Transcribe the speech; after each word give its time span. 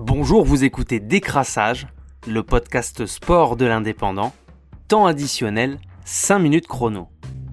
Bonjour, 0.00 0.44
vous 0.44 0.62
écoutez 0.62 1.00
Décrassage, 1.00 1.88
le 2.28 2.44
podcast 2.44 3.04
sport 3.04 3.56
de 3.56 3.66
l'indépendant. 3.66 4.32
Temps 4.86 5.06
additionnel, 5.06 5.80
5 6.04 6.38
minutes 6.38 6.68
chrono. 6.68 7.08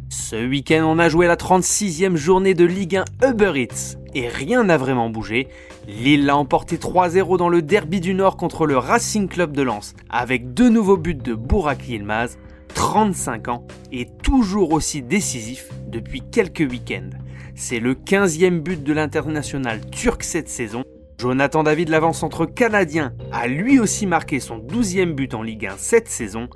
Ce 0.09 0.47
week-end, 0.47 0.83
on 0.85 0.99
a 0.99 1.09
joué 1.09 1.25
la 1.25 1.37
36e 1.37 2.15
journée 2.15 2.53
de 2.53 2.63
Ligue 2.63 3.01
1 3.21 3.31
Uber 3.31 3.53
Eats. 3.55 3.97
Et 4.13 4.27
rien 4.27 4.63
n'a 4.63 4.77
vraiment 4.77 5.09
bougé. 5.09 5.47
Lille 5.87 6.25
l'a 6.25 6.37
emporté 6.37 6.77
3-0 6.77 7.37
dans 7.39 7.49
le 7.49 7.63
derby 7.63 7.99
du 7.99 8.13
Nord 8.13 8.37
contre 8.37 8.67
le 8.67 8.77
Racing 8.77 9.27
Club 9.27 9.51
de 9.51 9.63
Lens, 9.63 9.95
avec 10.11 10.53
deux 10.53 10.69
nouveaux 10.69 10.97
buts 10.97 11.15
de 11.15 11.33
Bourak 11.33 11.87
Yilmaz, 11.87 12.37
35 12.75 13.47
ans, 13.47 13.65
et 13.91 14.07
toujours 14.21 14.71
aussi 14.71 15.01
décisif 15.01 15.69
depuis 15.87 16.21
quelques 16.21 16.59
week-ends. 16.59 17.09
C'est 17.55 17.79
le 17.79 17.95
15e 17.95 18.59
but 18.59 18.83
de 18.83 18.93
l'international 18.93 19.81
turc 19.89 20.23
cette 20.23 20.49
saison. 20.49 20.83
Jonathan 21.17 21.63
David, 21.63 21.89
l'avant-centre 21.89 22.45
canadien, 22.45 23.13
a 23.31 23.47
lui 23.47 23.79
aussi 23.79 24.05
marqué 24.05 24.39
son 24.39 24.59
12e 24.59 25.13
but 25.13 25.33
en 25.33 25.43
Ligue 25.43 25.67
1 25.67 25.75
cette 25.77 26.09
saison. 26.09 26.49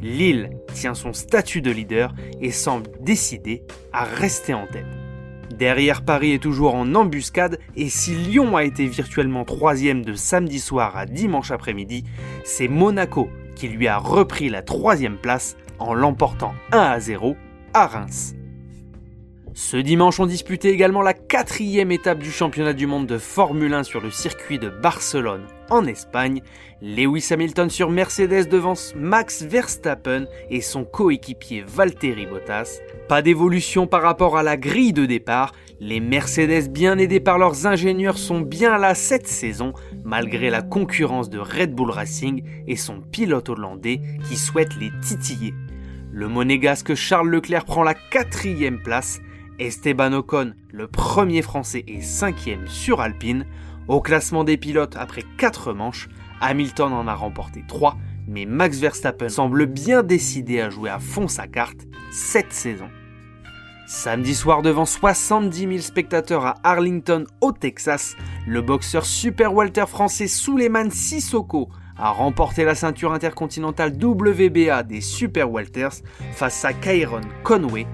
Lille 0.00 0.50
tient 0.72 0.94
son 0.94 1.12
statut 1.12 1.62
de 1.62 1.70
leader 1.70 2.14
et 2.40 2.52
semble 2.52 2.90
décidé 3.00 3.64
à 3.92 4.04
rester 4.04 4.54
en 4.54 4.66
tête. 4.66 4.86
Derrière 5.56 6.04
Paris 6.04 6.32
est 6.32 6.42
toujours 6.42 6.74
en 6.74 6.94
embuscade 6.94 7.58
et 7.76 7.88
si 7.88 8.14
Lyon 8.14 8.56
a 8.56 8.64
été 8.64 8.86
virtuellement 8.86 9.44
troisième 9.44 10.04
de 10.04 10.14
samedi 10.14 10.58
soir 10.58 10.96
à 10.96 11.06
dimanche 11.06 11.50
après-midi, 11.50 12.04
c'est 12.44 12.68
Monaco 12.68 13.28
qui 13.54 13.68
lui 13.68 13.88
a 13.88 13.98
repris 13.98 14.48
la 14.48 14.62
troisième 14.62 15.16
place 15.16 15.56
en 15.78 15.94
l'emportant 15.94 16.54
1 16.72 16.78
à 16.78 17.00
0 17.00 17.36
à 17.72 17.86
Reims. 17.86 18.34
Ce 19.56 19.76
dimanche, 19.76 20.18
on 20.18 20.26
disputait 20.26 20.72
également 20.72 21.00
la 21.00 21.14
quatrième 21.14 21.92
étape 21.92 22.18
du 22.18 22.32
championnat 22.32 22.72
du 22.72 22.88
monde 22.88 23.06
de 23.06 23.18
Formule 23.18 23.72
1 23.72 23.84
sur 23.84 24.00
le 24.00 24.10
circuit 24.10 24.58
de 24.58 24.68
Barcelone 24.68 25.46
en 25.70 25.86
Espagne. 25.86 26.42
Lewis 26.82 27.28
Hamilton 27.30 27.70
sur 27.70 27.88
Mercedes 27.88 28.48
devance 28.48 28.94
Max 28.96 29.44
Verstappen 29.44 30.24
et 30.50 30.60
son 30.60 30.84
coéquipier 30.84 31.62
Valtteri 31.64 32.26
Bottas. 32.26 32.80
Pas 33.08 33.22
d'évolution 33.22 33.86
par 33.86 34.02
rapport 34.02 34.36
à 34.36 34.42
la 34.42 34.56
grille 34.56 34.92
de 34.92 35.06
départ. 35.06 35.52
Les 35.78 36.00
Mercedes 36.00 36.68
bien 36.68 36.98
aidés 36.98 37.20
par 37.20 37.38
leurs 37.38 37.68
ingénieurs 37.68 38.18
sont 38.18 38.40
bien 38.40 38.76
là 38.76 38.96
cette 38.96 39.28
saison 39.28 39.72
malgré 40.04 40.50
la 40.50 40.62
concurrence 40.62 41.30
de 41.30 41.38
Red 41.38 41.76
Bull 41.76 41.92
Racing 41.92 42.42
et 42.66 42.76
son 42.76 43.00
pilote 43.00 43.50
hollandais 43.50 44.00
qui 44.28 44.34
souhaite 44.34 44.74
les 44.80 44.90
titiller. 45.00 45.54
Le 46.10 46.26
monégasque 46.26 46.96
Charles 46.96 47.30
Leclerc 47.30 47.66
prend 47.66 47.84
la 47.84 47.94
quatrième 47.94 48.82
place 48.82 49.20
Esteban 49.58 50.12
Ocon, 50.12 50.54
le 50.72 50.88
premier 50.88 51.42
français 51.42 51.84
et 51.86 52.00
cinquième 52.00 52.66
sur 52.66 53.00
Alpine. 53.00 53.46
Au 53.86 54.00
classement 54.00 54.44
des 54.44 54.56
pilotes, 54.56 54.96
après 54.98 55.22
4 55.38 55.72
manches, 55.72 56.08
Hamilton 56.40 56.92
en 56.92 57.06
a 57.06 57.14
remporté 57.14 57.62
3, 57.66 57.96
mais 58.26 58.46
Max 58.46 58.78
Verstappen 58.78 59.28
semble 59.28 59.66
bien 59.66 60.02
décidé 60.02 60.60
à 60.60 60.70
jouer 60.70 60.90
à 60.90 60.98
fond 60.98 61.28
sa 61.28 61.46
carte 61.46 61.86
cette 62.10 62.52
saison. 62.52 62.88
Samedi 63.86 64.34
soir, 64.34 64.62
devant 64.62 64.86
70 64.86 65.58
000 65.58 65.78
spectateurs 65.78 66.46
à 66.46 66.54
Arlington, 66.64 67.24
au 67.40 67.52
Texas, 67.52 68.16
le 68.46 68.62
boxeur 68.62 69.04
super 69.04 69.54
Walter 69.54 69.84
français 69.86 70.26
Suleiman 70.26 70.90
Sissoko 70.90 71.68
a 71.96 72.10
remporté 72.10 72.64
la 72.64 72.74
ceinture 72.74 73.12
intercontinentale 73.12 73.92
WBA 74.02 74.82
des 74.82 75.00
Super 75.00 75.50
Walters 75.50 76.02
face 76.32 76.64
à 76.64 76.72
Kyron 76.72 77.20
Conway 77.44 77.86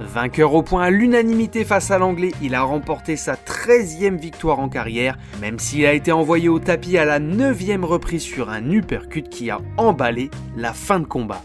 Vainqueur 0.00 0.54
au 0.54 0.62
point 0.62 0.84
à 0.84 0.90
l'unanimité 0.90 1.64
face 1.64 1.90
à 1.90 1.98
l'anglais, 1.98 2.30
il 2.40 2.54
a 2.54 2.62
remporté 2.62 3.16
sa 3.16 3.34
13e 3.34 4.16
victoire 4.16 4.60
en 4.60 4.68
carrière, 4.68 5.18
même 5.40 5.58
s'il 5.58 5.86
a 5.86 5.92
été 5.92 6.12
envoyé 6.12 6.48
au 6.48 6.60
tapis 6.60 6.98
à 6.98 7.04
la 7.04 7.18
9e 7.18 7.84
reprise 7.84 8.22
sur 8.22 8.48
un 8.48 8.70
uppercut 8.70 9.28
qui 9.28 9.50
a 9.50 9.60
emballé 9.76 10.30
la 10.56 10.72
fin 10.72 11.00
de 11.00 11.06
combat. 11.06 11.42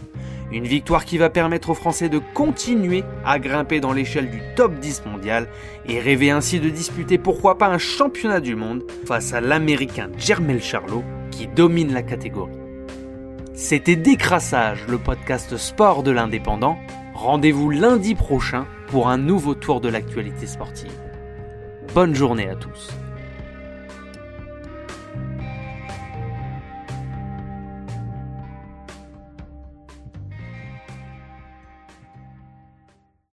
Une 0.52 0.66
victoire 0.66 1.04
qui 1.04 1.18
va 1.18 1.30
permettre 1.30 1.70
aux 1.70 1.74
Français 1.74 2.08
de 2.08 2.20
continuer 2.32 3.02
à 3.24 3.40
grimper 3.40 3.80
dans 3.80 3.92
l'échelle 3.92 4.30
du 4.30 4.40
top 4.54 4.78
10 4.78 5.02
mondial 5.06 5.48
et 5.86 5.98
rêver 5.98 6.30
ainsi 6.30 6.60
de 6.60 6.68
disputer 6.68 7.18
pourquoi 7.18 7.58
pas 7.58 7.66
un 7.66 7.78
championnat 7.78 8.40
du 8.40 8.54
monde 8.54 8.84
face 9.04 9.32
à 9.32 9.40
l'américain 9.40 10.10
Jermel 10.16 10.62
Charlot 10.62 11.02
qui 11.32 11.48
domine 11.48 11.92
la 11.92 12.02
catégorie. 12.02 12.52
C'était 13.54 13.96
Décrassage, 13.96 14.86
le 14.88 14.98
podcast 14.98 15.56
sport 15.56 16.04
de 16.04 16.12
l'indépendant. 16.12 16.78
Rendez-vous 17.14 17.70
lundi 17.70 18.16
prochain 18.16 18.66
pour 18.88 19.08
un 19.08 19.18
nouveau 19.18 19.54
tour 19.54 19.80
de 19.80 19.88
l'actualité 19.88 20.46
sportive. 20.46 20.92
Bonne 21.94 22.14
journée 22.14 22.48
à 22.48 22.56
tous. 22.56 22.88